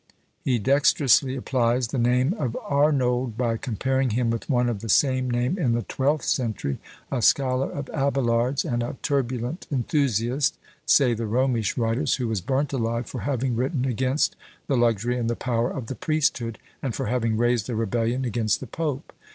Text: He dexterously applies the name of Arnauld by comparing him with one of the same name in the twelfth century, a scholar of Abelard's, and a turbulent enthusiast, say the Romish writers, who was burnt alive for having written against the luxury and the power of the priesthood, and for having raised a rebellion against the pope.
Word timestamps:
He 0.43 0.57
dexterously 0.57 1.35
applies 1.35 1.89
the 1.89 1.99
name 1.99 2.33
of 2.39 2.57
Arnauld 2.67 3.37
by 3.37 3.55
comparing 3.57 4.09
him 4.09 4.31
with 4.31 4.49
one 4.49 4.67
of 4.67 4.79
the 4.79 4.89
same 4.89 5.29
name 5.29 5.59
in 5.59 5.73
the 5.73 5.83
twelfth 5.83 6.25
century, 6.25 6.79
a 7.11 7.21
scholar 7.21 7.71
of 7.71 7.87
Abelard's, 7.91 8.65
and 8.65 8.81
a 8.81 8.97
turbulent 9.03 9.67
enthusiast, 9.71 10.57
say 10.87 11.13
the 11.13 11.27
Romish 11.27 11.77
writers, 11.77 12.15
who 12.15 12.27
was 12.27 12.41
burnt 12.41 12.73
alive 12.73 13.05
for 13.05 13.19
having 13.21 13.55
written 13.55 13.85
against 13.85 14.35
the 14.65 14.75
luxury 14.75 15.19
and 15.19 15.29
the 15.29 15.35
power 15.35 15.69
of 15.69 15.85
the 15.85 15.93
priesthood, 15.93 16.57
and 16.81 16.95
for 16.95 17.05
having 17.05 17.37
raised 17.37 17.69
a 17.69 17.75
rebellion 17.75 18.25
against 18.25 18.59
the 18.59 18.65
pope. 18.65 19.13